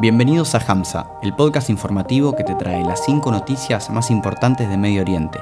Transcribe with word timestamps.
Bienvenidos 0.00 0.54
a 0.54 0.58
Hamza, 0.58 1.10
el 1.24 1.34
podcast 1.34 1.70
informativo 1.70 2.36
que 2.36 2.44
te 2.44 2.54
trae 2.54 2.84
las 2.84 3.04
5 3.04 3.32
noticias 3.32 3.90
más 3.90 4.12
importantes 4.12 4.68
de 4.68 4.76
Medio 4.76 5.02
Oriente. 5.02 5.40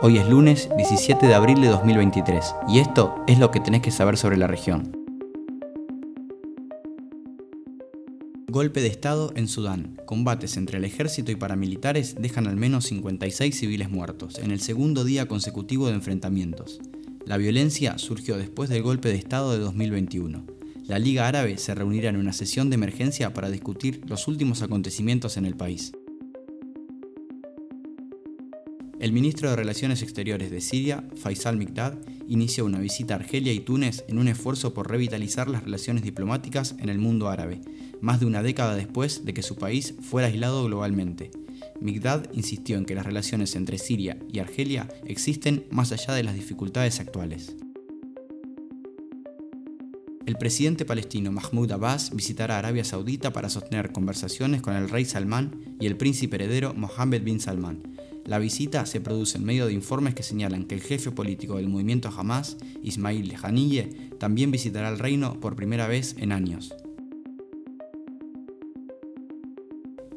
Hoy 0.00 0.16
es 0.16 0.26
lunes 0.26 0.70
17 0.74 1.26
de 1.26 1.34
abril 1.34 1.60
de 1.60 1.68
2023 1.68 2.54
y 2.66 2.78
esto 2.78 3.22
es 3.26 3.38
lo 3.38 3.50
que 3.50 3.60
tenés 3.60 3.82
que 3.82 3.90
saber 3.90 4.16
sobre 4.16 4.38
la 4.38 4.46
región. 4.46 4.96
Golpe 8.48 8.80
de 8.80 8.86
Estado 8.86 9.32
en 9.36 9.48
Sudán. 9.48 10.00
Combates 10.06 10.56
entre 10.56 10.78
el 10.78 10.86
ejército 10.86 11.30
y 11.30 11.36
paramilitares 11.36 12.14
dejan 12.18 12.46
al 12.46 12.56
menos 12.56 12.86
56 12.86 13.54
civiles 13.54 13.90
muertos 13.90 14.38
en 14.38 14.50
el 14.50 14.60
segundo 14.60 15.04
día 15.04 15.28
consecutivo 15.28 15.88
de 15.88 15.96
enfrentamientos. 15.96 16.80
La 17.26 17.36
violencia 17.36 17.98
surgió 17.98 18.38
después 18.38 18.70
del 18.70 18.82
golpe 18.82 19.10
de 19.10 19.16
Estado 19.16 19.52
de 19.52 19.58
2021 19.58 20.59
la 20.90 20.98
Liga 20.98 21.28
Árabe 21.28 21.56
se 21.56 21.72
reunirá 21.72 22.08
en 22.08 22.16
una 22.16 22.32
sesión 22.32 22.68
de 22.68 22.74
emergencia 22.74 23.32
para 23.32 23.48
discutir 23.48 24.00
los 24.08 24.26
últimos 24.26 24.60
acontecimientos 24.60 25.36
en 25.36 25.44
el 25.44 25.54
país. 25.54 25.92
El 28.98 29.12
ministro 29.12 29.48
de 29.48 29.54
Relaciones 29.54 30.02
Exteriores 30.02 30.50
de 30.50 30.60
Siria, 30.60 31.04
Faisal 31.14 31.56
Mikdad, 31.56 31.96
inició 32.26 32.64
una 32.64 32.80
visita 32.80 33.14
a 33.14 33.18
Argelia 33.18 33.52
y 33.52 33.60
Túnez 33.60 34.04
en 34.08 34.18
un 34.18 34.26
esfuerzo 34.26 34.74
por 34.74 34.90
revitalizar 34.90 35.48
las 35.48 35.62
relaciones 35.62 36.02
diplomáticas 36.02 36.74
en 36.80 36.88
el 36.88 36.98
mundo 36.98 37.28
árabe, 37.28 37.60
más 38.00 38.18
de 38.18 38.26
una 38.26 38.42
década 38.42 38.74
después 38.74 39.24
de 39.24 39.32
que 39.32 39.42
su 39.42 39.54
país 39.54 39.94
fuera 40.00 40.26
aislado 40.26 40.64
globalmente. 40.64 41.30
Mikdad 41.80 42.26
insistió 42.32 42.76
en 42.76 42.84
que 42.84 42.96
las 42.96 43.06
relaciones 43.06 43.54
entre 43.54 43.78
Siria 43.78 44.18
y 44.28 44.40
Argelia 44.40 44.88
existen 45.06 45.66
más 45.70 45.92
allá 45.92 46.14
de 46.14 46.24
las 46.24 46.34
dificultades 46.34 46.98
actuales. 46.98 47.54
El 50.30 50.36
presidente 50.36 50.84
palestino 50.84 51.32
Mahmoud 51.32 51.72
Abbas 51.72 52.14
visitará 52.14 52.56
Arabia 52.56 52.84
Saudita 52.84 53.32
para 53.32 53.50
sostener 53.50 53.90
conversaciones 53.90 54.62
con 54.62 54.76
el 54.76 54.88
rey 54.88 55.04
Salman 55.04 55.74
y 55.80 55.86
el 55.86 55.96
príncipe 55.96 56.36
heredero 56.36 56.72
Mohammed 56.72 57.24
bin 57.24 57.40
Salman. 57.40 57.82
La 58.24 58.38
visita 58.38 58.86
se 58.86 59.00
produce 59.00 59.38
en 59.38 59.44
medio 59.44 59.66
de 59.66 59.72
informes 59.72 60.14
que 60.14 60.22
señalan 60.22 60.66
que 60.66 60.76
el 60.76 60.82
jefe 60.82 61.10
político 61.10 61.56
del 61.56 61.66
movimiento 61.66 62.12
Hamas, 62.16 62.58
Ismail 62.80 63.34
Haniyeh, 63.42 64.10
también 64.20 64.52
visitará 64.52 64.88
el 64.88 65.00
reino 65.00 65.40
por 65.40 65.56
primera 65.56 65.88
vez 65.88 66.14
en 66.16 66.30
años. 66.30 66.76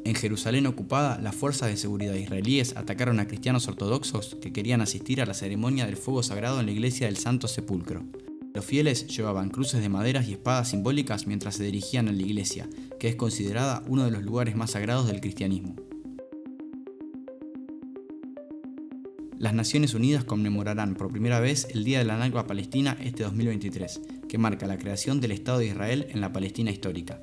En 0.04 0.14
Jerusalén 0.14 0.68
ocupada, 0.68 1.18
las 1.20 1.34
fuerzas 1.34 1.70
de 1.70 1.76
seguridad 1.76 2.14
israelíes 2.14 2.76
atacaron 2.76 3.18
a 3.18 3.26
cristianos 3.26 3.66
ortodoxos 3.66 4.36
que 4.40 4.52
querían 4.52 4.80
asistir 4.80 5.20
a 5.20 5.26
la 5.26 5.34
ceremonia 5.34 5.86
del 5.86 5.96
fuego 5.96 6.22
sagrado 6.22 6.60
en 6.60 6.66
la 6.66 6.72
iglesia 6.72 7.08
del 7.08 7.16
Santo 7.16 7.48
Sepulcro. 7.48 8.04
Los 8.54 8.64
fieles 8.64 9.08
llevaban 9.08 9.50
cruces 9.50 9.82
de 9.82 9.88
maderas 9.88 10.28
y 10.28 10.32
espadas 10.34 10.68
simbólicas 10.68 11.26
mientras 11.26 11.56
se 11.56 11.64
dirigían 11.64 12.06
a 12.06 12.12
la 12.12 12.22
iglesia, 12.22 12.68
que 13.00 13.08
es 13.08 13.16
considerada 13.16 13.82
uno 13.88 14.04
de 14.04 14.12
los 14.12 14.22
lugares 14.22 14.54
más 14.54 14.70
sagrados 14.70 15.08
del 15.08 15.20
cristianismo. 15.20 15.74
Las 19.40 19.54
Naciones 19.54 19.92
Unidas 19.94 20.22
conmemorarán 20.22 20.94
por 20.94 21.10
primera 21.10 21.40
vez 21.40 21.66
el 21.74 21.82
Día 21.82 21.98
de 21.98 22.04
la 22.04 22.16
Nakba 22.16 22.46
Palestina 22.46 22.96
este 23.02 23.24
2023, 23.24 24.00
que 24.28 24.38
marca 24.38 24.68
la 24.68 24.78
creación 24.78 25.20
del 25.20 25.32
Estado 25.32 25.58
de 25.58 25.66
Israel 25.66 26.06
en 26.10 26.20
la 26.20 26.32
Palestina 26.32 26.70
histórica. 26.70 27.20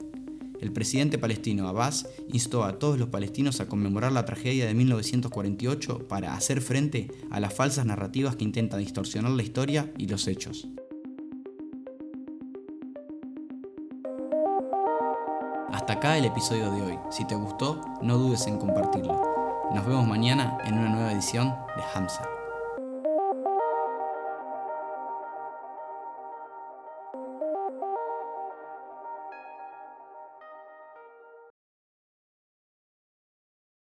El 0.60 0.74
presidente 0.74 1.18
palestino 1.18 1.70
Abbas 1.70 2.10
instó 2.28 2.66
a 2.66 2.78
todos 2.78 3.00
los 3.00 3.08
palestinos 3.08 3.62
a 3.62 3.70
conmemorar 3.70 4.12
la 4.12 4.26
tragedia 4.26 4.66
de 4.66 4.74
1948 4.74 6.10
para 6.10 6.34
hacer 6.34 6.60
frente 6.60 7.10
a 7.30 7.40
las 7.40 7.54
falsas 7.54 7.86
narrativas 7.86 8.36
que 8.36 8.44
intentan 8.44 8.82
distorsionar 8.82 9.32
la 9.32 9.44
historia 9.44 9.94
y 9.98 10.08
los 10.08 10.28
hechos. 10.28 10.68
Hasta 15.72 15.94
acá 15.94 16.18
el 16.18 16.26
episodio 16.26 16.72
de 16.72 16.82
hoy. 16.82 17.00
Si 17.10 17.26
te 17.26 17.36
gustó, 17.36 17.82
no 18.02 18.18
dudes 18.18 18.46
en 18.48 18.58
compartirlo. 18.58 19.22
Nos 19.74 19.86
vemos 19.86 20.06
mañana 20.06 20.58
en 20.66 20.78
una 20.78 20.90
nueva 20.90 21.12
edición 21.12 21.56
de 21.76 21.84
Hamza. 21.94 22.28